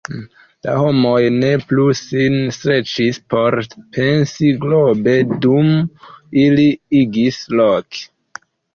[0.67, 3.59] La homoj ne plu sin streĉis por
[3.99, 5.73] pensi globe dum
[6.49, 6.69] ili
[7.05, 8.47] agis loke.